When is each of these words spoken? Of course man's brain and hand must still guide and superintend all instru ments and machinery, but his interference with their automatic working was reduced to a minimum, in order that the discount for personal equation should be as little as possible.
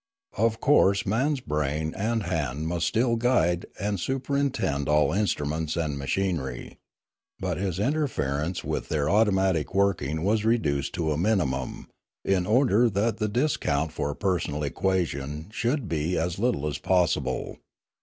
Of 0.35 0.59
course 0.59 1.05
man's 1.05 1.41
brain 1.41 1.93
and 1.95 2.23
hand 2.23 2.67
must 2.67 2.87
still 2.87 3.17
guide 3.17 3.67
and 3.79 3.99
superintend 3.99 4.89
all 4.89 5.09
instru 5.09 5.47
ments 5.47 5.75
and 5.77 5.95
machinery, 5.95 6.79
but 7.39 7.57
his 7.57 7.77
interference 7.77 8.63
with 8.63 8.89
their 8.89 9.11
automatic 9.11 9.75
working 9.75 10.23
was 10.23 10.43
reduced 10.43 10.93
to 10.93 11.11
a 11.11 11.19
minimum, 11.19 11.87
in 12.25 12.47
order 12.47 12.89
that 12.89 13.17
the 13.17 13.29
discount 13.29 13.91
for 13.91 14.15
personal 14.15 14.63
equation 14.63 15.49
should 15.51 15.87
be 15.87 16.17
as 16.17 16.39
little 16.39 16.65
as 16.65 16.79
possible. 16.79 17.59